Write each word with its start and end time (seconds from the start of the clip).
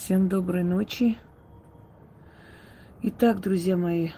Всем 0.00 0.30
доброй 0.30 0.64
ночи. 0.64 1.18
Итак, 3.02 3.40
друзья 3.40 3.76
мои, 3.76 4.12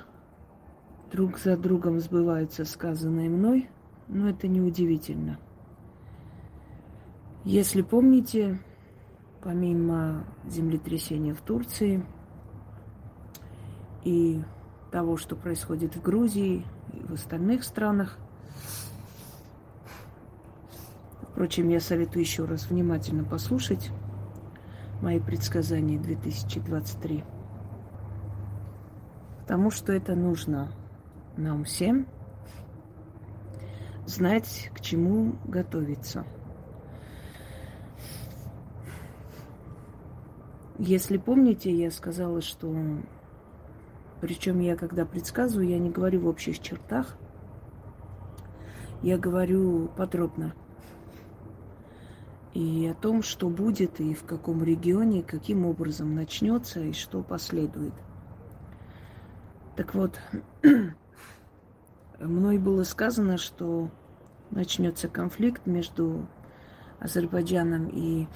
друг 1.11 1.40
за 1.40 1.56
другом 1.56 1.98
сбываются 1.98 2.64
сказанное 2.64 3.29
мной, 3.29 3.69
но 4.06 4.29
это 4.29 4.46
не 4.46 4.60
удивительно. 4.60 5.40
Если 7.42 7.82
помните, 7.82 8.60
помимо 9.42 10.24
землетрясения 10.46 11.34
в 11.34 11.41
Турции 11.41 12.07
и 14.05 14.41
того, 14.93 15.17
что 15.17 15.35
происходит 15.35 15.96
в 15.96 16.01
Грузии 16.01 16.64
и 16.93 17.01
в 17.01 17.14
остальных 17.14 17.64
странах, 17.64 18.19
впрочем, 21.33 21.71
я 21.71 21.80
советую 21.80 22.23
еще 22.23 22.45
раз 22.45 22.71
внимательно 22.71 23.25
послушать 23.25 23.91
мои 25.03 25.19
предсказания 25.21 25.98
2023. 25.98 27.25
Потому 29.40 29.71
что 29.71 29.93
это 29.93 30.14
нужно 30.14 30.72
нам 31.36 31.64
всем 31.64 32.06
знать, 34.06 34.70
к 34.75 34.81
чему 34.81 35.34
готовиться. 35.45 36.25
Если 40.78 41.17
помните, 41.19 41.70
я 41.70 41.91
сказала, 41.91 42.41
что 42.41 42.75
причем 44.20 44.61
я 44.61 44.77
когда 44.77 45.05
предсказываю, 45.05 45.69
я 45.69 45.78
не 45.78 45.91
говорю 45.91 46.20
в 46.20 46.27
общих 46.28 46.61
чертах, 46.61 47.17
я 49.03 49.19
говорю 49.19 49.89
подробно 49.97 50.55
и 52.55 52.86
о 52.86 52.94
том, 52.94 53.22
что 53.22 53.48
будет 53.48 54.00
и 54.00 54.14
в 54.14 54.24
каком 54.24 54.62
регионе, 54.62 55.22
каким 55.22 55.64
образом 55.64 56.14
начнется 56.14 56.80
и 56.80 56.92
что 56.92 57.22
последует. 57.22 57.94
Так 59.77 59.94
вот, 59.94 60.20
мной 62.20 62.59
было 62.59 62.84
сказано, 62.84 63.39
что 63.39 63.91
начнется 64.50 65.09
конфликт 65.09 65.67
между 65.67 66.27
Азербайджаном 67.00 67.89
и 67.89 68.27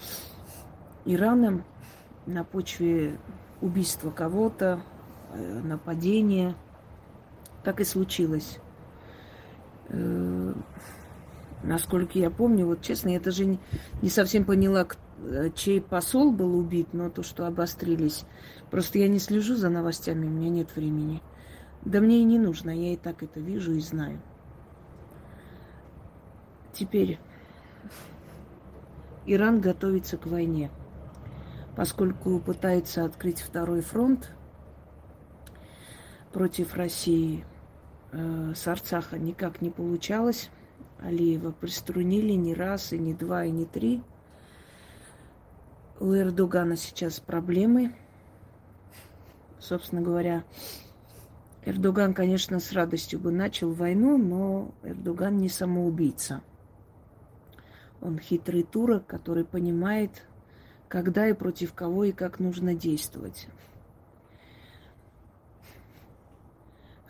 Ираном 1.05 1.65
на 2.25 2.43
почве 2.43 3.19
убийства 3.61 4.11
кого-то, 4.11 4.81
э, 5.33 5.61
нападения. 5.63 6.55
Так 7.63 7.81
и 7.81 7.85
случилось. 7.85 8.59
Насколько 11.63 12.19
я 12.19 12.31
помню, 12.31 12.67
вот 12.67 12.83
честно, 12.83 13.11
я 13.11 13.21
даже 13.21 13.45
не, 13.45 13.59
не 14.03 14.09
совсем 14.09 14.45
поняла, 14.45 14.87
э, 15.19 15.51
чей 15.55 15.81
посол 15.81 16.31
был 16.31 16.57
убит, 16.57 16.89
но 16.93 17.11
то, 17.11 17.23
что 17.23 17.47
обострились. 17.47 18.25
Просто 18.71 18.99
я 18.99 19.09
не 19.09 19.19
слежу 19.19 19.57
за 19.57 19.69
новостями, 19.69 20.27
у 20.27 20.31
меня 20.31 20.51
нет 20.51 20.75
времени. 20.77 21.23
Да 21.85 22.01
мне 22.01 22.21
и 22.21 22.25
не 22.25 22.39
нужно, 22.39 22.71
я 22.71 22.93
и 22.93 22.97
так 22.97 23.23
это 23.23 23.41
вижу 23.41 23.73
и 23.73 23.81
знаю. 23.81 24.21
Теперь 26.73 27.19
Иран 29.25 29.61
готовится 29.61 30.19
к 30.19 30.27
войне, 30.27 30.71
поскольку 31.75 32.39
пытается 32.39 33.05
открыть 33.05 33.41
второй 33.41 33.81
фронт 33.81 34.31
против 36.33 36.77
России. 36.77 37.45
Э, 38.13 38.53
с 38.55 38.69
Арцаха 38.69 39.19
никак 39.19 39.63
не 39.63 39.71
получалось. 39.71 40.51
Алиева 41.01 41.53
приструнили 41.53 42.33
не 42.33 42.55
раз, 42.55 42.93
и 42.93 42.99
не 42.99 43.15
два, 43.15 43.45
и 43.45 43.51
не 43.51 43.67
три. 43.67 44.03
У 46.01 46.15
Эрдогана 46.15 46.77
сейчас 46.77 47.21
проблемы. 47.21 47.95
Собственно 49.59 50.03
говоря, 50.03 50.45
Эрдоган, 51.65 52.15
конечно, 52.15 52.61
с 52.61 52.73
радостью 52.73 53.19
бы 53.19 53.33
начал 53.33 53.73
войну, 53.73 54.19
но 54.19 54.75
Эрдоган 54.83 55.39
не 55.39 55.49
самоубийца. 55.49 56.43
Он 58.01 58.19
хитрый 58.19 58.63
турок, 58.63 59.07
который 59.07 59.45
понимает, 59.45 60.23
когда 60.89 61.29
и 61.29 61.33
против 61.33 61.73
кого 61.73 62.05
и 62.05 62.13
как 62.13 62.39
нужно 62.39 62.75
действовать. 62.75 63.49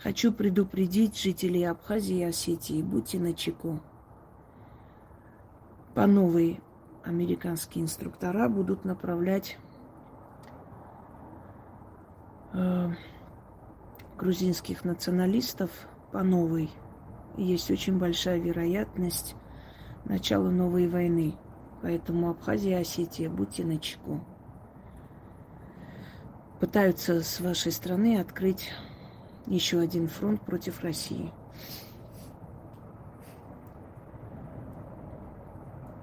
Хочу 0.06 0.33
предупредить 0.33 1.19
жителей 1.19 1.65
Абхазии 1.65 2.19
и 2.19 2.22
Осетии, 2.22 2.81
будьте 2.81 3.19
начеку. 3.19 3.81
По 5.97 6.06
новой 6.06 6.61
американские 7.03 7.83
инструктора 7.83 8.49
будут 8.49 8.84
направлять 8.84 9.59
э, 12.53 12.91
грузинских 14.17 14.84
националистов 14.84 15.72
по 16.12 16.23
новой. 16.23 16.71
есть 17.37 17.69
очень 17.73 17.99
большая 17.99 18.38
вероятность 18.38 19.34
начала 20.05 20.50
новой 20.50 20.87
войны. 20.87 21.34
Поэтому 21.83 22.31
Абхазия 22.31 22.78
и 22.78 22.83
Осетия, 22.83 23.28
будьте 23.28 23.65
начеку. 23.65 24.25
Пытаются 26.61 27.25
с 27.25 27.41
вашей 27.41 27.73
страны 27.73 28.21
открыть 28.21 28.71
еще 29.46 29.78
один 29.78 30.08
фронт 30.08 30.40
против 30.42 30.82
России. 30.82 31.32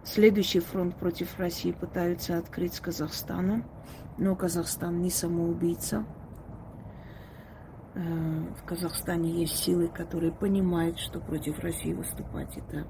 Следующий 0.03 0.59
фронт 0.59 0.95
против 0.95 1.39
России 1.39 1.71
пытаются 1.71 2.37
открыть 2.37 2.75
с 2.75 2.79
Казахстана, 2.79 3.65
но 4.17 4.35
Казахстан 4.35 5.01
не 5.01 5.09
самоубийца. 5.09 6.05
Э, 7.95 7.99
в 7.99 8.63
Казахстане 8.65 9.31
есть 9.31 9.57
силы, 9.57 9.87
которые 9.87 10.31
понимают, 10.31 10.99
что 10.99 11.19
против 11.19 11.59
России 11.59 11.93
выступать 11.93 12.57
это 12.57 12.85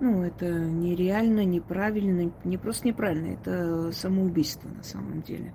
ну, 0.00 0.22
это 0.22 0.46
нереально, 0.46 1.44
неправильно, 1.44 2.32
не 2.44 2.56
просто 2.56 2.86
неправильно, 2.86 3.32
это 3.32 3.90
самоубийство 3.92 4.68
на 4.68 4.84
самом 4.84 5.22
деле. 5.22 5.52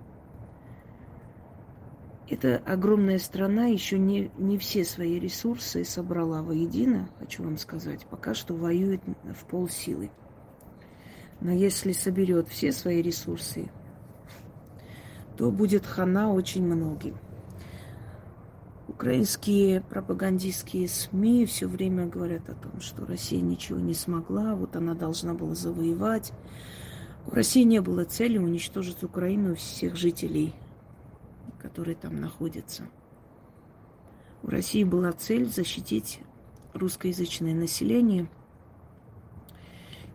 Эта 2.30 2.62
огромная 2.66 3.20
страна 3.20 3.66
еще 3.66 4.00
не, 4.00 4.32
не 4.38 4.58
все 4.58 4.86
свои 4.86 5.20
ресурсы 5.20 5.84
собрала 5.84 6.42
воедино, 6.42 7.10
хочу 7.20 7.44
вам 7.44 7.58
сказать. 7.58 8.06
Пока 8.10 8.34
что 8.34 8.56
воюет 8.56 9.02
в 9.24 9.46
полсилы. 9.46 10.10
Но 11.42 11.52
если 11.52 11.92
соберет 11.92 12.48
все 12.48 12.72
свои 12.72 13.02
ресурсы, 13.02 13.70
то 15.36 15.52
будет 15.52 15.86
хана 15.86 16.32
очень 16.32 16.66
многим. 16.66 17.18
Украинские 18.88 19.82
пропагандистские 19.82 20.88
СМИ 20.88 21.46
все 21.46 21.68
время 21.68 22.06
говорят 22.06 22.48
о 22.48 22.54
том, 22.54 22.80
что 22.80 23.06
Россия 23.06 23.42
ничего 23.42 23.80
не 23.80 23.94
смогла, 23.94 24.56
вот 24.56 24.78
она 24.78 24.94
должна 24.94 25.34
была 25.34 25.56
завоевать. 25.56 26.32
У 27.26 27.32
России 27.32 27.64
не 27.64 27.82
было 27.82 28.06
цели 28.06 28.38
уничтожить 28.38 29.04
Украину 29.04 29.56
всех 29.56 29.96
жителей 29.96 30.54
которые 31.63 31.96
там 31.96 32.18
находятся. 32.18 32.84
У 34.44 34.47
России 34.47 34.84
была 34.84 35.13
цель 35.13 35.47
защитить 35.47 36.19
русскоязычное 36.74 37.56
население 37.56 38.29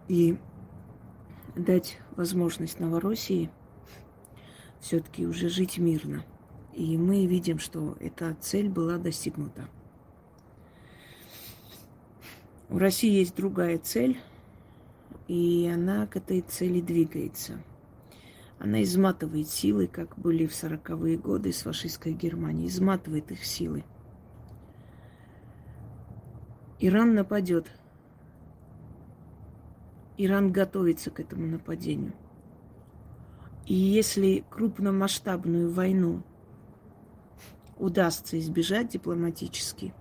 и 0.06 0.36
дать 1.56 1.98
возможность 2.14 2.78
Новороссии 2.78 3.50
все-таки 4.80 5.26
уже 5.26 5.48
жить 5.48 5.78
мирно. 5.78 6.24
И 6.74 6.96
мы 6.98 7.26
видим, 7.26 7.58
что 7.58 7.96
эта 7.98 8.36
цель 8.40 8.68
была 8.68 8.98
достигнута. 8.98 9.68
У 12.68 12.76
России 12.78 13.10
есть 13.10 13.34
другая 13.34 13.78
цель, 13.78 14.20
и 15.26 15.68
она 15.72 16.06
к 16.06 16.16
этой 16.16 16.42
цели 16.42 16.82
двигается– 16.82 17.58
она 18.58 18.82
изматывает 18.82 19.48
силы, 19.48 19.86
как 19.86 20.18
были 20.18 20.46
в 20.46 20.54
сороковые 20.54 21.16
годы 21.16 21.52
с 21.52 21.62
фашистской 21.62 22.12
Германией, 22.12 22.68
изматывает 22.68 23.30
их 23.30 23.44
силы. 23.44 23.84
Иран 26.80 27.14
нападет. 27.14 27.66
Иран 30.16 30.50
готовится 30.50 31.10
к 31.10 31.20
этому 31.20 31.46
нападению. 31.46 32.12
И 33.66 33.74
если 33.74 34.44
крупномасштабную 34.50 35.70
войну 35.70 36.22
удастся 37.76 38.38
избежать 38.40 38.88
дипломатически, 38.88 39.94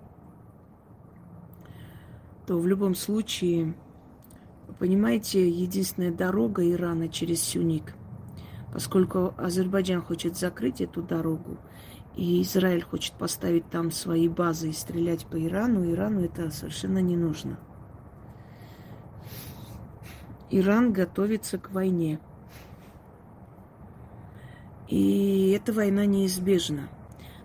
то 2.47 2.57
в 2.57 2.65
любом 2.65 2.95
случае, 2.95 3.75
понимаете, 4.79 5.47
единственная 5.47 6.11
дорога 6.11 6.67
Ирана 6.67 7.07
через 7.07 7.43
Сюник– 7.43 7.93
поскольку 8.73 9.33
Азербайджан 9.37 10.01
хочет 10.01 10.37
закрыть 10.37 10.81
эту 10.81 11.01
дорогу, 11.01 11.57
и 12.15 12.41
Израиль 12.41 12.83
хочет 12.83 13.13
поставить 13.13 13.69
там 13.69 13.91
свои 13.91 14.27
базы 14.27 14.69
и 14.69 14.73
стрелять 14.73 15.25
по 15.25 15.43
Ирану, 15.43 15.89
Ирану 15.89 16.21
это 16.21 16.49
совершенно 16.49 16.99
не 16.99 17.15
нужно. 17.15 17.59
Иран 20.49 20.93
готовится 20.93 21.57
к 21.57 21.71
войне. 21.71 22.19
И 24.87 25.51
эта 25.51 25.73
война 25.73 26.05
неизбежна. 26.05 26.89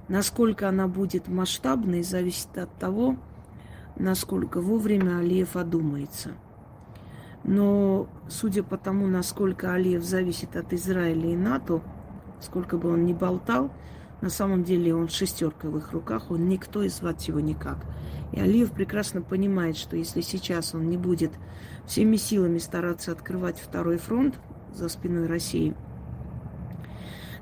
Насколько 0.08 0.68
она 0.68 0.86
будет 0.86 1.26
масштабной, 1.26 2.02
зависит 2.02 2.56
от 2.56 2.72
того, 2.78 3.16
насколько 3.96 4.60
вовремя 4.60 5.18
Алиев 5.18 5.56
одумается. 5.56 6.32
Но 7.44 8.08
судя 8.28 8.62
по 8.62 8.76
тому, 8.76 9.06
насколько 9.06 9.72
Алиев 9.72 10.04
зависит 10.04 10.56
от 10.56 10.72
Израиля 10.72 11.30
и 11.30 11.36
НАТО, 11.36 11.82
сколько 12.40 12.76
бы 12.76 12.90
он 12.90 13.04
ни 13.04 13.12
болтал, 13.12 13.72
на 14.20 14.30
самом 14.30 14.62
деле 14.62 14.94
он 14.94 15.08
шестерка 15.08 15.68
в 15.68 15.76
их 15.76 15.92
руках, 15.92 16.30
он 16.30 16.48
никто 16.48 16.82
и 16.82 16.88
звать 16.88 17.26
его 17.26 17.40
никак. 17.40 17.78
И 18.30 18.40
Алиев 18.40 18.70
прекрасно 18.70 19.20
понимает, 19.20 19.76
что 19.76 19.96
если 19.96 20.20
сейчас 20.20 20.74
он 20.74 20.88
не 20.88 20.96
будет 20.96 21.32
всеми 21.86 22.16
силами 22.16 22.58
стараться 22.58 23.10
открывать 23.10 23.58
второй 23.58 23.98
фронт 23.98 24.38
за 24.72 24.88
спиной 24.88 25.26
России, 25.26 25.74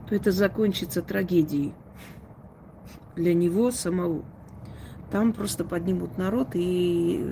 то 0.09 0.15
это 0.15 0.33
закончится 0.33 1.03
трагедией 1.03 1.75
для 3.15 3.35
него 3.35 3.71
самого. 3.71 4.25
Там 5.11 5.33
просто 5.33 5.65
поднимут 5.65 6.17
народ, 6.17 6.51
и 6.55 7.25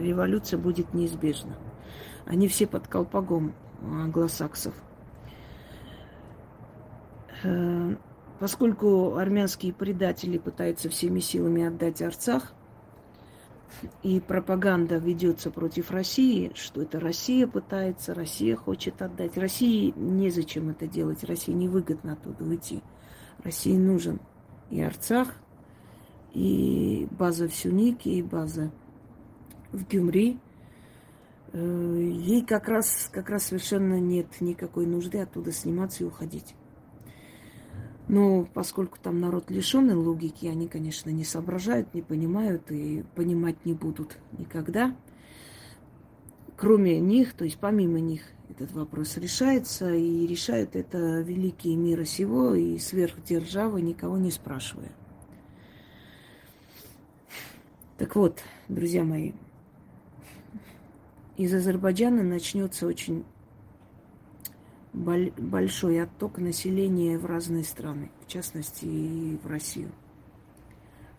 революция 0.00 0.58
будет 0.58 0.94
неизбежна. 0.94 1.56
Они 2.26 2.48
все 2.48 2.66
под 2.66 2.88
колпаком 2.88 3.54
англосаксов. 3.82 4.74
Э, 7.42 7.96
поскольку 8.38 9.16
армянские 9.16 9.72
предатели 9.72 10.38
пытаются 10.38 10.88
всеми 10.88 11.20
силами 11.20 11.64
отдать 11.64 12.02
Арцах, 12.02 12.52
и 14.02 14.20
пропаганда 14.20 14.96
ведется 14.98 15.50
против 15.50 15.90
России, 15.90 16.52
что 16.54 16.82
это 16.82 17.00
Россия 17.00 17.46
пытается, 17.46 18.14
Россия 18.14 18.56
хочет 18.56 19.00
отдать. 19.02 19.36
России 19.36 19.92
незачем 19.96 20.70
это 20.70 20.86
делать, 20.86 21.24
России 21.24 21.52
невыгодно 21.52 22.12
оттуда 22.12 22.44
уйти. 22.44 22.82
России 23.42 23.76
нужен 23.76 24.20
и 24.70 24.80
Арцах, 24.80 25.28
и 26.32 27.06
база 27.10 27.48
в 27.48 27.54
Сюнике, 27.54 28.10
и 28.10 28.22
база 28.22 28.70
в 29.72 29.84
Гюмри. 29.84 30.38
Э, 31.52 31.98
ей 32.00 32.44
как 32.44 32.68
раз, 32.68 33.10
как 33.12 33.28
раз 33.28 33.44
совершенно 33.44 34.00
нет 34.00 34.40
никакой 34.40 34.86
нужды 34.86 35.18
оттуда 35.18 35.52
сниматься 35.52 36.02
и 36.02 36.06
уходить. 36.06 36.54
Но 38.08 38.46
поскольку 38.52 38.98
там 39.00 39.20
народ 39.20 39.50
лишенный 39.50 39.94
логики, 39.94 40.46
они, 40.46 40.66
конечно, 40.66 41.10
не 41.10 41.24
соображают, 41.24 41.94
не 41.94 42.02
понимают 42.02 42.70
и 42.70 43.04
понимать 43.14 43.64
не 43.64 43.74
будут 43.74 44.18
никогда. 44.38 44.96
Кроме 46.56 47.00
них, 47.00 47.34
то 47.34 47.44
есть 47.44 47.58
помимо 47.58 48.00
них, 48.00 48.22
этот 48.48 48.72
вопрос 48.72 49.16
решается, 49.16 49.94
и 49.94 50.26
решают 50.26 50.76
это 50.76 51.20
великие 51.20 51.76
мира 51.76 52.04
сего 52.04 52.54
и 52.54 52.78
сверхдержавы, 52.78 53.80
никого 53.80 54.18
не 54.18 54.30
спрашивая. 54.30 54.92
Так 57.96 58.16
вот, 58.16 58.42
друзья 58.68 59.04
мои, 59.04 59.32
из 61.42 61.52
Азербайджана 61.52 62.22
начнется 62.22 62.86
очень 62.86 63.24
большой 64.92 66.02
отток 66.02 66.38
населения 66.38 67.18
в 67.18 67.26
разные 67.26 67.64
страны, 67.64 68.12
в 68.24 68.28
частности 68.28 68.84
и 68.84 69.36
в 69.42 69.46
Россию. 69.46 69.90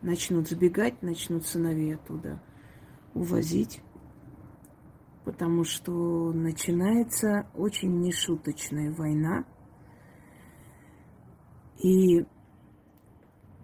Начнут 0.01 0.47
сбегать, 0.47 1.01
начнут 1.01 1.45
сыновей 1.45 1.95
оттуда 1.95 2.41
увозить, 3.13 3.81
потому 5.25 5.65
что 5.65 6.31
начинается 6.31 7.47
очень 7.53 7.99
нешуточная 7.99 8.91
война. 8.93 9.43
И 11.81 12.25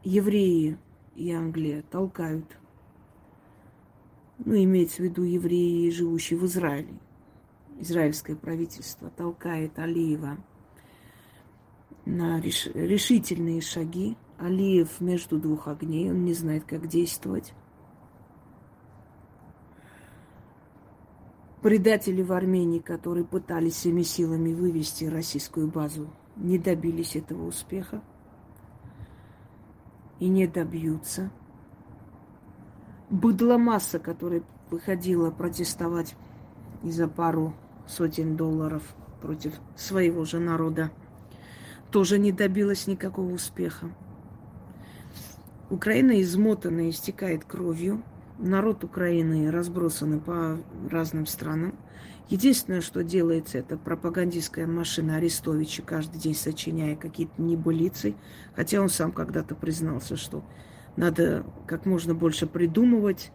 евреи 0.04 0.78
и 1.16 1.32
Англия 1.32 1.84
толкают, 1.84 2.59
ну, 4.50 4.56
имеется 4.64 5.04
в 5.04 5.06
виду 5.06 5.22
евреи, 5.22 5.92
живущие 5.92 6.40
в 6.40 6.46
Израиле, 6.46 6.98
израильское 7.78 8.36
правительство 8.36 9.12
толкает 9.12 9.78
Алиева 9.78 10.40
на 12.08 12.42
реш... 12.42 12.66
решительные 12.74 13.62
шаги. 13.62 14.18
Алиев 14.40 15.02
между 15.02 15.38
двух 15.38 15.68
огней, 15.68 16.10
он 16.10 16.26
не 16.26 16.34
знает, 16.34 16.64
как 16.66 16.88
действовать. 16.88 17.54
Предатели 21.62 22.24
в 22.24 22.32
Армении, 22.32 22.80
которые 22.80 23.26
пытались 23.26 23.74
всеми 23.74 24.02
силами 24.02 24.52
вывести 24.56 25.06
российскую 25.06 25.68
базу, 25.68 26.12
не 26.38 26.58
добились 26.58 27.16
этого 27.16 27.46
успеха 27.46 28.02
и 30.20 30.28
не 30.28 30.48
добьются. 30.48 31.30
Быдломасса, 33.10 34.00
которая 34.00 34.44
выходила 34.70 35.32
протестовать 35.32 36.16
и 36.84 36.92
за 36.92 37.08
пару 37.08 37.56
сотен 37.88 38.38
долларов 38.38 38.84
против 39.22 39.54
своего 39.76 40.26
же 40.26 40.40
народа, 40.40 40.92
тоже 41.92 42.20
не 42.20 42.32
добилась 42.32 42.88
никакого 42.88 43.32
успеха. 43.32 43.90
Украина 45.70 46.22
измотана, 46.22 46.90
истекает 46.90 47.46
кровью. 47.46 48.04
Народ 48.38 48.84
Украины 48.84 49.52
разбросан 49.52 50.20
по 50.20 50.58
разным 50.90 51.26
странам. 51.26 51.76
Единственное, 52.30 52.82
что 52.82 53.04
делается, 53.04 53.58
это 53.58 53.76
пропагандистская 53.76 54.68
машина 54.68 55.16
Арестовича, 55.16 55.82
каждый 55.82 56.20
день 56.20 56.36
сочиняя 56.36 56.96
какие-то 56.96 57.42
небылицы. 57.42 58.16
Хотя 58.56 58.82
он 58.82 58.90
сам 58.90 59.12
когда-то 59.12 59.56
признался, 59.56 60.16
что 60.16 60.44
надо 60.96 61.46
как 61.68 61.86
можно 61.86 62.14
больше 62.14 62.48
придумывать, 62.48 63.32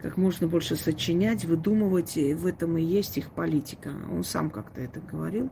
как 0.00 0.16
можно 0.16 0.48
больше 0.48 0.76
сочинять, 0.76 1.44
выдумывать, 1.44 2.16
и 2.16 2.34
в 2.34 2.46
этом 2.46 2.76
и 2.76 2.82
есть 2.82 3.18
их 3.18 3.30
политика. 3.30 3.92
Он 4.10 4.24
сам 4.24 4.50
как-то 4.50 4.80
это 4.80 5.00
говорил. 5.00 5.50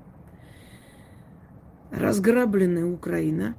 Разграбленная 1.91 2.87
Украина 2.87 3.55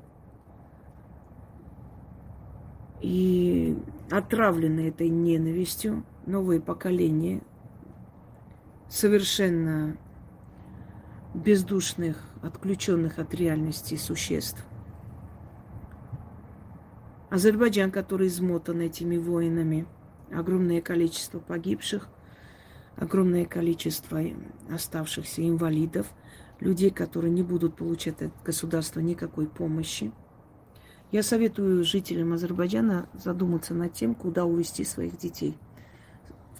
и 3.01 3.77
отравленная 4.09 4.89
этой 4.89 5.09
ненавистью 5.09 6.05
новое 6.25 6.59
поколение 6.59 7.41
совершенно 8.89 9.97
бездушных, 11.33 12.21
отключенных 12.41 13.17
от 13.19 13.33
реальности 13.33 13.95
существ. 13.95 14.65
Азербайджан, 17.31 17.91
который 17.91 18.27
измотан 18.27 18.81
этими 18.81 19.15
войнами– 19.15 19.87
огромное 20.33 20.81
количество 20.81 21.39
погибших, 21.39 22.09
огромное 22.97 23.45
количество 23.45 24.21
оставшихся 24.69 25.47
инвалидов, 25.47 26.07
людей, 26.59 26.89
которые 26.89 27.31
не 27.31 27.41
будут 27.41 27.77
получать 27.77 28.21
от 28.21 28.33
государства 28.43 28.99
никакой 28.99 29.47
помощи. 29.47 30.11
Я 31.13 31.23
советую 31.23 31.85
жителям 31.85 32.33
Азербайджана 32.33 33.07
задуматься 33.13 33.73
над 33.73 33.93
тем, 33.93 34.13
куда 34.13 34.43
увезти 34.43 34.83
своих 34.83 35.17
детей, 35.17 35.57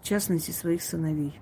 в 0.01 0.07
частности, 0.07 0.51
своих 0.51 0.83
сыновей. 0.83 1.37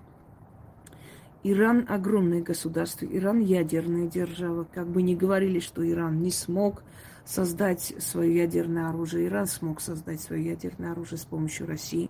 Иран 1.43 1.85
огромное 1.87 2.41
государство, 2.41 3.05
Иран 3.05 3.41
ядерная 3.41 4.07
держава. 4.07 4.63
Как 4.73 4.87
бы 4.87 5.03
ни 5.03 5.13
говорили, 5.13 5.59
что 5.59 5.87
Иран 5.87 6.19
не 6.23 6.31
смог 6.31 6.81
создать 7.25 7.93
свое 7.99 8.37
ядерное 8.37 8.89
оружие, 8.89 9.27
Иран 9.27 9.47
смог 9.47 9.81
создать 9.81 10.21
свое 10.21 10.45
ядерное 10.45 10.91
оружие 10.91 11.19
с 11.19 11.25
помощью 11.25 11.67
России. 11.67 12.09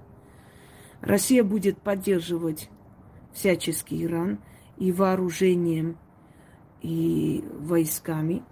Россия 1.01 1.44
будет 1.44 1.82
поддерживать 1.82 2.70
всячески 3.34 4.04
Иран 4.04 4.39
и 4.78 4.92
вооружением, 4.92 5.98
и 6.82 7.44
войсками 7.54 8.44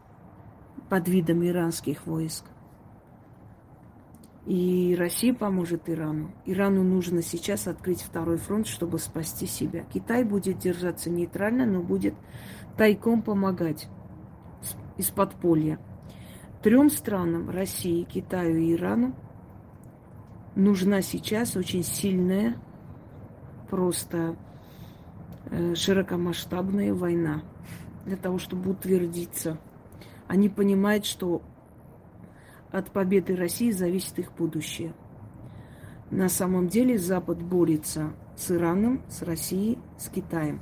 под 0.90 1.08
видом 1.08 1.46
иранских 1.46 2.06
войск. 2.06 2.46
И 4.46 4.96
Россия 4.98 5.34
поможет 5.34 5.90
Ирану. 5.90 6.32
Ирану 6.46 6.82
нужно 6.82 7.22
сейчас 7.22 7.68
открыть 7.68 8.02
второй 8.02 8.38
фронт, 8.38 8.66
чтобы 8.66 8.98
спасти 8.98 9.46
себя. 9.46 9.84
Китай 9.94 10.24
будет 10.24 10.58
держаться 10.60 11.10
нейтрально, 11.10 11.66
но 11.66 11.82
будет 11.82 12.14
тайком 12.78 13.22
помогать 13.22 13.90
из 14.96 15.10
подполья. 15.10 15.80
Трем 16.64 16.90
странам, 16.90 17.50
России, 17.52 18.04
Китаю 18.04 18.58
и 18.58 18.74
Ирану, 18.74 19.16
нужна 20.56 21.04
сейчас 21.04 21.56
очень 21.56 21.84
сильная, 21.84 22.56
просто 23.70 24.36
э, 25.52 25.76
широкомасштабная 25.76 26.96
война 26.96 27.44
для 28.06 28.18
того, 28.18 28.40
чтобы 28.40 28.72
утвердиться. 28.72 29.60
Они 30.28 30.50
понимают, 30.50 31.06
что 31.06 31.44
от 32.72 32.92
победы 32.92 33.36
России 33.36 33.70
зависит 33.70 34.18
их 34.18 34.34
будущее. 34.34 34.94
На 36.10 36.28
самом 36.28 36.70
деле 36.70 36.98
Запад 36.98 37.42
борется 37.42 38.14
с 38.36 38.50
Ираном, 38.50 39.04
с 39.10 39.22
Россией, 39.22 39.78
с 39.98 40.10
Китаем. 40.10 40.62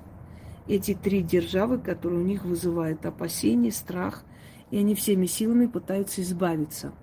Эти 0.67 0.93
три 0.93 1.21
державы, 1.21 1.77
которые 1.77 2.21
у 2.21 2.25
них 2.25 2.43
вызывают 2.43 3.05
опасения, 3.05 3.71
страх 3.71 4.25
и 4.71 4.77
они 4.77 4.95
всеми 4.95 5.25
силами 5.25 5.67
пытаются 5.67 6.21
избавиться. 6.21 6.93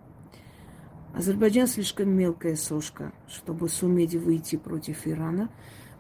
Азербайджан 1.14 1.66
слишком 1.66 2.08
мелкая 2.10 2.56
сошка, 2.56 3.12
чтобы 3.28 3.68
суметь 3.68 4.14
выйти 4.14 4.56
против 4.56 5.06
Ирана. 5.06 5.50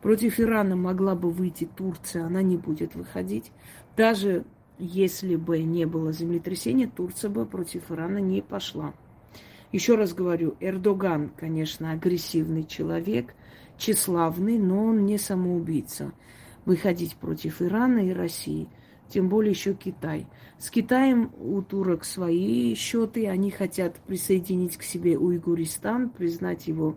Против 0.00 0.40
Ирана 0.40 0.74
могла 0.74 1.14
бы 1.14 1.30
выйти 1.30 1.68
Турция, 1.76 2.24
она 2.24 2.42
не 2.42 2.56
будет 2.56 2.94
выходить. 2.94 3.52
Даже 3.96 4.44
если 4.78 5.36
бы 5.36 5.62
не 5.62 5.84
было 5.84 6.12
землетрясения, 6.12 6.88
Турция 6.88 7.30
бы 7.30 7.44
против 7.44 7.90
Ирана 7.90 8.18
не 8.18 8.40
пошла. 8.40 8.94
Еще 9.70 9.94
раз 9.96 10.14
говорю, 10.14 10.56
Эрдоган, 10.60 11.30
конечно, 11.36 11.92
агрессивный 11.92 12.64
человек, 12.64 13.34
тщеславный, 13.76 14.58
но 14.58 14.86
он 14.86 15.04
не 15.04 15.18
самоубийца. 15.18 16.12
Выходить 16.64 17.16
против 17.16 17.60
Ирана 17.60 17.98
и 17.98 18.12
России– 18.12 18.68
тем 19.12 19.28
более 19.28 19.50
еще 19.50 19.74
Китай. 19.74 20.26
С 20.58 20.70
Китаем 20.70 21.32
у 21.38 21.60
турок 21.60 22.04
свои 22.04 22.74
счеты, 22.74 23.28
они 23.28 23.50
хотят 23.50 23.96
присоединить 24.06 24.76
к 24.78 24.82
себе 24.82 25.18
Уйгуристан, 25.18 26.08
признать 26.08 26.66
его 26.66 26.96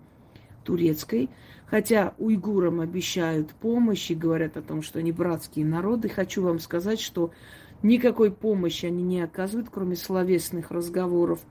турецкой. 0.63 1.29
Хотя 1.65 2.13
уйгурам 2.17 2.79
обещают 2.79 3.51
помощь 3.51 4.11
и 4.11 4.15
говорят 4.15 4.55
о 4.55 4.61
том, 4.61 4.81
что 4.81 4.99
они 4.99 5.11
братские 5.11 5.65
народы. 5.65 6.09
Хочу 6.09 6.41
вам 6.41 6.59
сказать, 6.59 7.01
что 7.01 7.31
никакой 7.83 8.31
помощи 8.31 8.85
они 8.85 9.03
не 9.03 9.21
оказывают, 9.21 9.69
кроме 9.71 9.95
словесных 9.95 10.71
разговоров. 10.71 11.41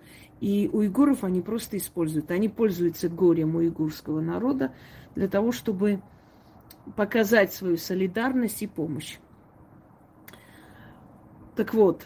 И 0.41 0.71
уйгуров 0.73 1.25
они 1.25 1.43
просто 1.43 1.77
используют. 1.77 2.31
Они 2.31 2.49
пользуются 2.49 3.09
горем 3.09 3.57
уйгурского 3.57 4.21
народа 4.21 4.73
для 5.15 5.29
того, 5.29 5.53
чтобы 5.53 6.01
показать 6.97 7.53
свою 7.53 7.77
солидарность 7.77 8.63
и 8.63 8.67
помощь. 8.67 9.19
Так 11.57 11.73
вот, 11.73 12.05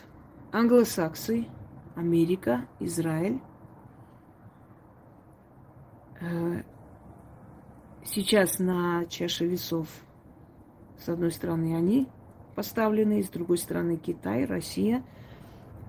англосаксы, 0.52 1.46
Америка, 1.96 2.66
Израиль 2.80 3.40
э, 6.20 6.62
сейчас 8.04 8.58
на 8.58 9.06
чаше 9.06 9.46
весов 9.46 9.88
с 10.98 11.08
одной 11.08 11.32
стороны 11.32 11.74
они 11.74 12.08
поставлены, 12.54 13.22
с 13.22 13.30
другой 13.30 13.56
стороны 13.56 13.96
Китай, 13.96 14.44
Россия 14.44 15.02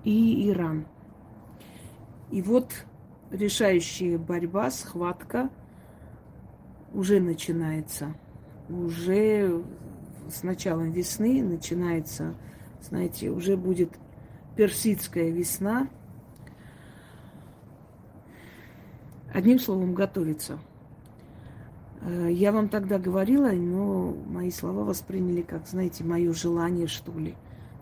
и 0.04 0.48
Иран. 0.48 0.86
И 2.30 2.40
вот 2.40 2.86
решающая 3.30 4.16
борьба, 4.18 4.70
схватка 4.70 5.50
уже 6.94 7.20
начинается. 7.20 8.14
Уже 8.70 9.62
с 10.30 10.42
началом 10.44 10.92
весны 10.92 11.42
начинается 11.42 12.36
знаете, 12.82 13.30
уже 13.30 13.56
будет 13.56 13.90
персидская 14.56 15.30
весна. 15.30 15.88
Одним 19.32 19.58
словом, 19.58 19.94
готовится. 19.94 20.58
Э, 22.02 22.28
я 22.30 22.52
вам 22.52 22.68
тогда 22.68 22.98
говорила, 22.98 23.50
но 23.52 24.14
мои 24.26 24.50
слова 24.50 24.84
восприняли 24.84 25.42
как, 25.42 25.66
знаете, 25.66 26.04
мое 26.04 26.32
желание, 26.32 26.86
что 26.86 27.12
ли. 27.12 27.34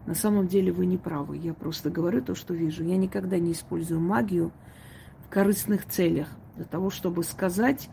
На 0.06 0.14
самом 0.14 0.48
деле 0.48 0.72
вы 0.72 0.86
не 0.86 0.96
правы. 0.96 1.36
Я 1.36 1.54
просто 1.54 1.90
говорю 1.90 2.22
то, 2.22 2.34
что 2.34 2.54
вижу. 2.54 2.84
Я 2.84 2.96
никогда 2.96 3.38
не 3.38 3.52
использую 3.52 4.00
магию 4.00 4.52
в 5.24 5.28
корыстных 5.28 5.86
целях, 5.86 6.28
для 6.56 6.64
того, 6.64 6.90
чтобы 6.90 7.22
сказать 7.22 7.88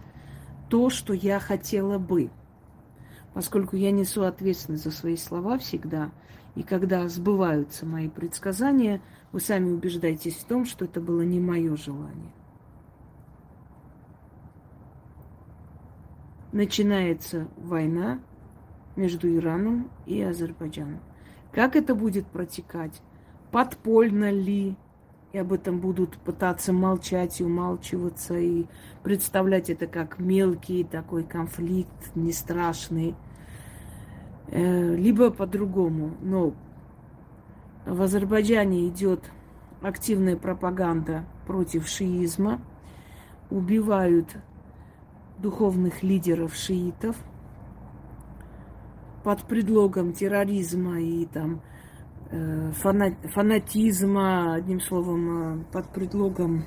то, 0.70 0.90
что 0.90 1.14
я 1.14 1.40
хотела 1.40 1.98
бы. 1.98 2.30
Поскольку 3.34 3.76
я 3.76 3.92
несу 3.92 4.24
ответственность 4.24 4.86
за 4.86 4.92
свои 4.92 5.18
слова 5.18 5.58
всегда, 5.58 6.12
и 6.56 6.64
когда 6.64 7.08
сбываются 7.10 7.86
мои 7.86 8.10
предсказания, 8.10 9.02
вы 9.32 9.42
сами 9.42 9.72
убеждаетесь 9.72 10.36
в 10.36 10.46
том, 10.46 10.66
что 10.66 10.86
это 10.86 11.02
было 11.02 11.22
не 11.22 11.40
мое 11.40 11.76
желание. 11.76 12.32
Начинается 16.54 17.50
война 17.58 18.20
между 18.96 19.34
Ираном 19.36 19.92
и 20.06 20.22
Азербайджаном. 20.22 21.02
Как 21.52 21.76
это 21.76 21.96
будет 21.96 22.26
протекать? 22.28 23.02
Подпольно 23.52 24.32
ли? 24.32 24.78
И 25.34 25.38
об 25.38 25.52
этом 25.52 25.82
будут 25.82 26.18
пытаться 26.18 26.72
молчать 26.72 27.42
и 27.42 27.44
умалчиваться, 27.44 28.38
и 28.38 28.66
представлять 29.04 29.70
это 29.70 29.86
как 29.86 30.18
мелкий 30.18 30.86
такой 30.86 31.26
конфликт, 31.26 32.16
не 32.16 32.32
страшный. 32.32 33.16
Э, 34.48 34.96
либо 34.96 35.32
по-другому. 35.32 36.12
Но 36.22 36.54
в 37.86 38.02
Азербайджане 38.02 38.88
идет 38.88 39.32
активная 39.82 40.38
пропаганда 40.38 41.26
против 41.48 41.88
шиизма, 41.88 42.62
убивают 43.50 44.38
духовных 45.40 46.04
лидеров 46.04 46.56
шиитов 46.56 47.16
под 49.24 49.44
предлогом 49.44 50.14
терроризма 50.14 51.00
и 51.00 51.26
там 51.26 51.62
э, 52.30 52.72
фанатизма, 53.34 54.54
одним 54.54 54.80
словом, 54.80 55.62
э, 55.62 55.64
под 55.72 55.90
предлогом 55.90 56.66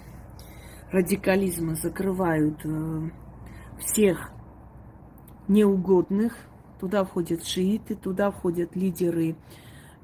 радикализма 0.90 1.74
закрывают 1.76 2.64
всех 3.78 4.32
неугодных 5.46 6.34
Туда 6.80 7.04
входят 7.04 7.44
шииты, 7.44 7.96
туда 7.96 8.30
входят 8.30 8.76
лидеры 8.76 9.36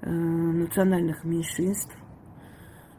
э, 0.00 0.10
национальных 0.10 1.24
меньшинств. 1.24 1.96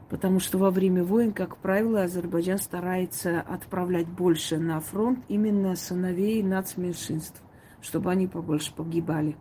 Потому 0.09 0.39
что 0.39 0.57
во 0.57 0.69
время 0.69 1.03
войн, 1.03 1.33
как 1.33 1.57
правило, 1.57 2.03
Азербайджан 2.03 2.59
старается 2.59 3.41
отправлять 3.41 4.07
больше 4.07 4.59
на 4.59 4.79
фронт 4.79 5.19
именно 5.27 5.75
сыновей 5.75 6.41
нацменьшинств, 6.43 7.41
чтобы 7.81 8.11
они 8.11 8.27
побольше 8.27 8.73
погибали. 8.73 9.35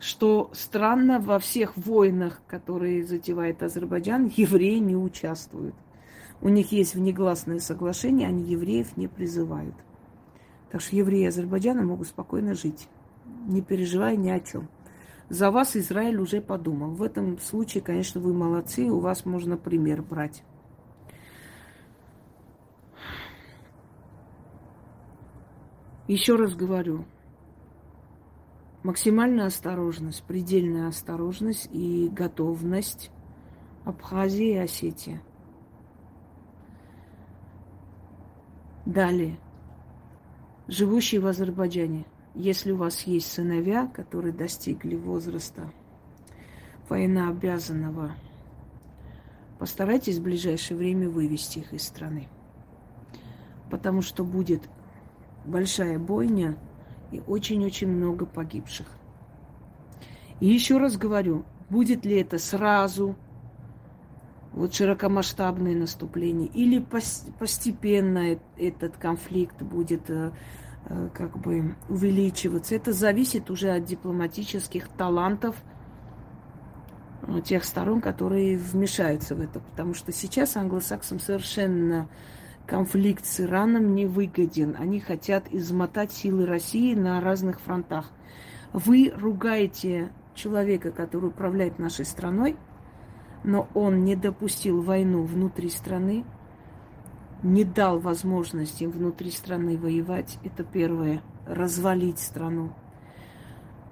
Что 0.00 0.50
странно, 0.52 1.20
во 1.20 1.38
всех 1.38 1.76
войнах, 1.76 2.40
которые 2.48 3.04
затевает 3.04 3.62
Азербайджан, 3.62 4.32
евреи 4.34 4.78
не 4.78 4.96
участвуют. 4.96 5.74
У 6.40 6.48
них 6.48 6.72
есть 6.72 6.94
внегласное 6.94 7.60
соглашение, 7.60 8.28
они 8.28 8.42
евреев 8.42 8.96
не 8.96 9.08
призывают. 9.08 9.76
Так 10.72 10.80
что 10.80 10.96
евреи 10.96 11.26
Азербайджана 11.26 11.84
могут 11.84 12.08
спокойно 12.08 12.54
жить 12.54 12.88
не 13.46 13.62
переживай 13.62 14.16
ни 14.16 14.30
о 14.30 14.40
чем. 14.40 14.68
За 15.28 15.50
вас 15.50 15.76
Израиль 15.76 16.18
уже 16.18 16.40
подумал. 16.40 16.90
В 16.90 17.02
этом 17.02 17.38
случае, 17.38 17.82
конечно, 17.82 18.20
вы 18.20 18.34
молодцы, 18.34 18.84
у 18.84 19.00
вас 19.00 19.24
можно 19.24 19.56
пример 19.56 20.02
брать. 20.02 20.44
Еще 26.06 26.36
раз 26.36 26.54
говорю, 26.54 27.06
максимальная 28.82 29.46
осторожность, 29.46 30.22
предельная 30.24 30.88
осторожность 30.88 31.70
и 31.72 32.10
готовность 32.10 33.10
Абхазии 33.86 34.52
и 34.52 34.58
Осетии. 34.58 35.20
Далее. 38.84 39.38
Живущие 40.68 41.22
в 41.22 41.26
Азербайджане– 41.26 42.04
если 42.34 42.72
у 42.72 42.76
вас 42.76 43.02
есть 43.02 43.30
сыновья, 43.30 43.86
которые 43.86 44.32
достигли 44.32 44.96
возраста 44.96 45.72
военнообязанного, 46.88 48.12
постарайтесь 49.58 50.18
в 50.18 50.22
ближайшее 50.22 50.76
время 50.76 51.08
вывести 51.08 51.60
их 51.60 51.72
из 51.72 51.82
страны. 51.82 52.28
Потому 53.70 54.02
что 54.02 54.24
будет 54.24 54.68
большая 55.44 55.98
бойня 55.98 56.56
и 57.12 57.22
очень-очень 57.26 57.88
много 57.88 58.26
погибших. 58.26 58.86
И 60.40 60.46
еще 60.46 60.78
раз 60.78 60.96
говорю, 60.96 61.44
будет 61.70 62.04
ли 62.04 62.20
это 62.20 62.38
сразу, 62.38 63.16
вот 64.52 64.74
широкомасштабное 64.74 65.74
наступление, 65.74 66.48
или 66.48 66.84
постепенно 67.38 68.38
этот 68.56 68.96
конфликт 68.96 69.60
будет 69.62 70.08
э, 70.10 70.30
как 71.14 71.38
бы 71.38 71.74
увеличиваться. 71.88 72.74
Это 72.74 72.92
зависит 72.92 73.50
уже 73.50 73.70
от 73.70 73.84
дипломатических 73.84 74.88
талантов 74.88 75.56
э, 77.22 77.40
тех 77.42 77.64
сторон, 77.64 78.00
которые 78.00 78.58
вмешаются 78.58 79.34
в 79.34 79.40
это. 79.40 79.60
Потому 79.60 79.94
что 79.94 80.12
сейчас 80.12 80.56
англосаксам 80.56 81.20
совершенно 81.20 82.08
конфликт 82.66 83.24
с 83.24 83.40
Ираном 83.40 83.94
не 83.94 84.06
выгоден. 84.06 84.76
Они 84.78 85.00
хотят 85.00 85.46
измотать 85.52 86.12
силы 86.12 86.46
России 86.46 86.94
на 86.94 87.20
разных 87.20 87.60
фронтах. 87.60 88.10
Вы 88.72 89.12
ругаете 89.16 90.10
человека, 90.34 90.90
который 90.90 91.28
управляет 91.28 91.78
нашей 91.78 92.04
страной, 92.04 92.56
но 93.42 93.68
он 93.74 94.04
не 94.04 94.16
допустил 94.16 94.82
войну 94.82 95.22
внутри 95.22 95.70
страны, 95.70 96.24
не 97.44 97.64
дал 97.64 98.00
возможности 98.00 98.82
им 98.82 98.90
внутри 98.90 99.30
страны 99.30 99.78
воевать. 99.78 100.38
Это 100.42 100.64
первое. 100.64 101.22
Развалить 101.46 102.18
страну. 102.18 102.72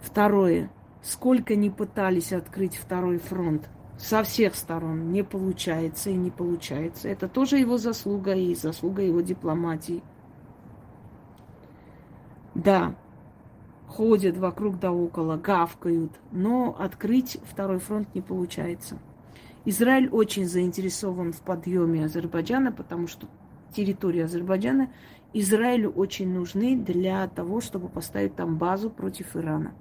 Второе. 0.00 0.70
Сколько 1.02 1.54
не 1.54 1.70
пытались 1.70 2.32
открыть 2.32 2.76
второй 2.76 3.18
фронт 3.18 3.68
со 3.98 4.24
всех 4.24 4.56
сторон 4.56 5.12
не 5.12 5.22
получается 5.22 6.10
и 6.10 6.14
не 6.14 6.30
получается. 6.30 7.08
Это 7.08 7.28
тоже 7.28 7.58
его 7.58 7.78
заслуга 7.78 8.34
и 8.34 8.54
заслуга 8.54 9.02
его 9.02 9.20
дипломатии. 9.20 10.02
Да, 12.54 12.96
ходят 13.86 14.36
вокруг 14.36 14.78
да 14.78 14.92
около, 14.92 15.36
гавкают, 15.36 16.12
но 16.32 16.74
открыть 16.78 17.38
второй 17.44 17.78
фронт 17.78 18.12
не 18.14 18.20
получается. 18.20 18.98
Израиль 19.64 20.08
очень 20.08 20.46
заинтересован 20.46 21.32
в 21.32 21.40
подъеме 21.40 22.04
Азербайджана, 22.04 22.72
потому 22.72 23.06
что 23.06 23.28
территории 23.72 24.22
Азербайджана 24.22 24.90
Израилю 25.34 25.90
очень 25.90 26.32
нужны 26.32 26.76
для 26.76 27.26
того, 27.28 27.60
чтобы 27.60 27.88
поставить 27.88 28.36
там 28.36 28.58
базу 28.58 28.90
против 28.90 29.34
Ирана. 29.34 29.72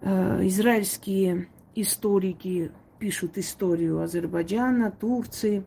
Э, 0.00 0.46
израильские 0.46 1.48
историки 1.74 2.70
пишут 2.98 3.36
историю 3.36 4.00
Азербайджана, 4.00 4.92
Турции, 4.92 5.64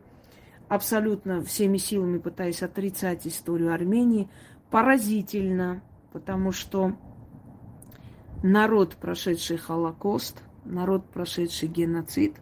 абсолютно 0.68 1.42
всеми 1.42 1.76
силами 1.76 2.18
пытаясь 2.18 2.62
отрицать 2.62 3.26
историю 3.26 3.74
Армении. 3.74 4.28
Поразительно, 4.70 5.82
потому 6.12 6.52
что 6.52 6.96
народ, 8.42 8.96
прошедший 8.96 9.58
Холокост, 9.58 10.42
народ, 10.64 11.04
прошедший 11.10 11.68
геноцид, 11.68 12.36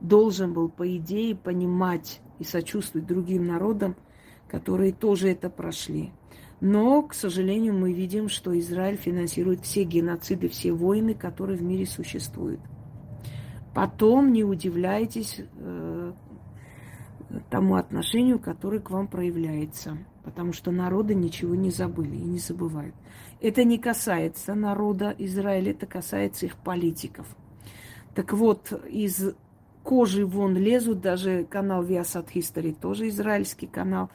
должен 0.00 0.54
был, 0.54 0.70
по 0.70 0.96
идее, 0.96 1.34
понимать 1.36 2.20
и 2.38 2.44
сочувствовать 2.44 3.06
другим 3.06 3.46
народам, 3.46 3.96
которые 4.48 4.92
тоже 4.92 5.30
это 5.30 5.50
прошли. 5.50 6.12
Но, 6.60 7.02
к 7.02 7.14
сожалению, 7.14 7.74
мы 7.74 7.92
видим, 7.92 8.28
что 8.28 8.58
Израиль 8.58 8.96
финансирует 8.96 9.60
все 9.62 9.84
геноциды, 9.84 10.48
все 10.48 10.72
войны, 10.72 11.14
которые 11.14 11.58
в 11.58 11.62
мире 11.62 11.86
существуют. 11.86 12.60
Потом 13.74 14.32
не 14.32 14.44
удивляйтесь 14.44 15.40
э, 15.40 16.12
тому 17.50 17.74
отношению, 17.74 18.38
которое 18.38 18.80
к 18.80 18.90
вам 18.90 19.08
проявляется. 19.08 19.98
Потому 20.22 20.52
что 20.52 20.70
народы 20.70 21.14
ничего 21.14 21.54
не 21.54 21.70
забыли 21.70 22.16
и 22.16 22.24
не 22.24 22.38
забывают. 22.38 22.94
Это 23.40 23.64
не 23.64 23.78
касается 23.78 24.54
народа 24.54 25.14
Израиля, 25.18 25.72
это 25.72 25.86
касается 25.86 26.46
их 26.46 26.56
политиков. 26.56 27.26
Так 28.14 28.32
вот, 28.32 28.72
из 28.88 29.34
кожи 29.84 30.24
вон 30.26 30.56
лезут, 30.56 31.00
даже 31.00 31.44
канал 31.44 31.84
Viasat 31.84 32.28
History, 32.34 32.74
тоже 32.74 33.08
израильский 33.08 33.68
канал. 33.68 34.10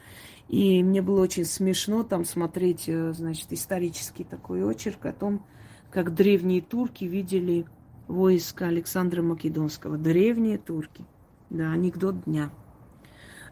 И 0.48 0.82
мне 0.82 1.00
было 1.00 1.22
очень 1.22 1.44
смешно 1.44 2.02
там 2.02 2.24
смотреть, 2.24 2.88
э, 2.88 3.12
значит, 3.12 3.52
исторический 3.52 4.24
такой 4.24 4.64
очерк 4.64 5.06
о 5.06 5.12
том, 5.12 5.46
как 5.90 6.12
древние 6.12 6.60
турки 6.60 7.04
видели 7.04 7.66
войска 8.08 8.66
Александра 8.66 9.22
Македонского. 9.22 9.96
Древние 9.96 10.58
турки. 10.58 11.04
Да, 11.50 11.70
анекдот 11.72 12.24
дня. 12.24 12.50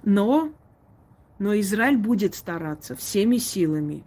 Но, 0.02 0.52
но 1.38 1.58
Израиль 1.60 1.96
будет 1.96 2.34
стараться 2.34 2.96
всеми 2.96 3.36
силами. 3.36 4.04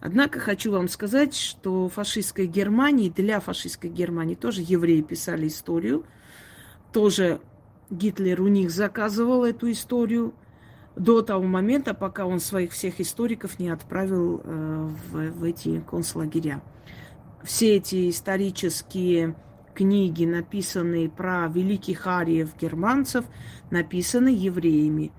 Однако 0.00 0.38
хочу 0.38 0.70
вам 0.70 0.88
сказать, 0.88 1.34
что 1.34 1.88
фашистской 1.88 2.46
Германии, 2.46 3.08
для 3.08 3.40
фашистской 3.40 3.88
Германии 3.88 4.34
тоже 4.34 4.60
евреи 4.60 5.00
писали 5.00 5.48
историю, 5.48 6.04
тоже 6.92 7.40
Гитлер 7.90 8.40
у 8.40 8.48
них 8.48 8.70
заказывал 8.70 9.44
эту 9.44 9.70
историю 9.70 10.34
до 10.96 11.22
того 11.22 11.44
момента, 11.44 11.94
пока 11.94 12.26
он 12.26 12.40
своих 12.40 12.72
всех 12.72 13.00
историков 13.00 13.58
не 13.58 13.68
отправил 13.68 14.40
э, 14.42 14.90
в, 15.10 15.30
в 15.32 15.44
эти 15.44 15.80
концлагеря. 15.80 16.62
Все 17.42 17.76
эти 17.76 18.08
исторические 18.10 19.34
книги, 19.74 20.24
написанные 20.24 21.10
про 21.10 21.46
великих 21.48 22.06
ариев 22.06 22.56
германцев, 22.58 23.24
написаны 23.70 24.28
евреями. 24.28 25.12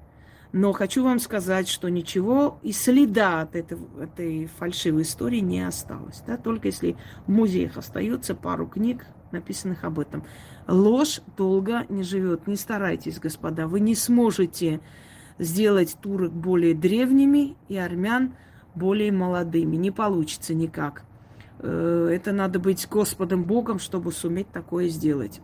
Но 0.55 0.71
хочу 0.71 1.03
вам 1.03 1.19
сказать, 1.19 1.67
что 1.67 1.89
ничего 1.89 2.59
и 2.63 2.71
следа 2.71 3.41
от 3.41 3.57
этой, 3.57 3.77
этой 4.01 4.45
фальшивой 4.45 5.01
истории 5.01 5.41
не 5.41 5.59
осталось. 5.59 6.23
Да? 6.25 6.37
Только 6.37 6.69
если 6.69 6.95
в 7.27 7.31
музеях 7.31 7.75
остается 7.75 8.35
пару 8.35 8.65
книг, 8.65 9.05
написанных 9.33 9.83
об 9.83 9.99
этом. 9.99 10.23
Ложь 10.65 11.19
долго 11.35 11.85
не 11.89 12.03
живет. 12.03 12.47
Не 12.47 12.55
старайтесь, 12.55 13.19
господа. 13.19 13.67
Вы 13.67 13.81
не 13.81 13.95
сможете 13.95 14.79
сделать 15.39 15.97
турок 16.01 16.31
более 16.31 16.73
древними 16.73 17.57
и 17.67 17.75
армян 17.75 18.33
более 18.75 19.11
молодыми. 19.11 19.75
Не 19.75 19.91
получится 19.91 20.53
никак. 20.53 21.03
Э, 21.59 22.09
это 22.13 22.31
надо 22.31 22.59
быть 22.59 22.87
Господом 22.89 23.43
Богом, 23.43 23.77
чтобы 23.77 24.13
суметь 24.13 24.51
такое 24.51 24.87
сделать. 24.87 25.41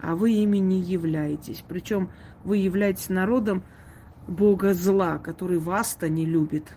А 0.00 0.14
вы 0.14 0.30
ими 0.34 0.58
не 0.58 0.78
являетесь. 0.78 1.64
Причем 1.66 2.10
вы 2.44 2.58
являетесь 2.58 3.08
народом 3.08 3.64
Бога 4.26 4.74
зла, 4.74 5.18
который 5.18 5.58
вас-то 5.58 6.08
не 6.08 6.24
любит. 6.24 6.74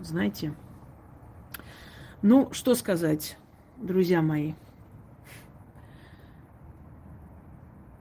Знаете? 0.00 0.54
Ну, 2.22 2.52
что 2.52 2.74
сказать, 2.74 3.36
друзья 3.76 4.22
мои. 4.22 4.54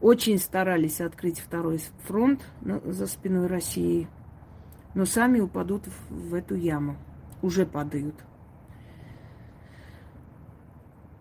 очень 0.08 0.38
старались 0.38 1.02
открыть 1.02 1.40
второй 1.40 1.82
фронт 2.04 2.42
за 2.62 3.08
спиной 3.08 3.48
России, 3.48 4.08
но 4.94 5.06
сами 5.06 5.40
упадут 5.40 5.84
в, 6.10 6.34
эту 6.34 6.56
яму. 6.56 6.96
Уже 7.42 7.66
падают. 7.66 8.16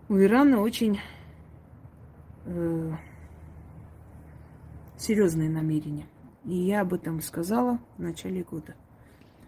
У 0.09 0.17
Ирана 0.17 0.61
очень 0.61 0.99
э, 2.45 2.91
серьезные 4.97 5.49
намерения. 5.49 6.07
И 6.47 6.55
я 6.55 6.81
об 6.81 6.93
этом 6.93 7.21
сказала 7.21 7.79
в 7.97 8.01
начале 8.01 8.41
года. 8.41 8.73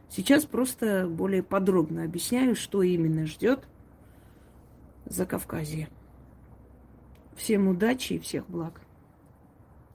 Сейчас 0.09 0.45
просто 0.45 1.07
более 1.07 1.41
подробно 1.41 2.03
объясняю, 2.03 2.55
что 2.55 2.83
именно 2.83 3.25
ждет 3.25 3.67
за 5.05 5.25
Кавказье. 5.25 5.87
Всем 7.35 7.69
удачи 7.69 8.13
и 8.13 8.19
всех 8.19 8.47
благ. 8.49 8.81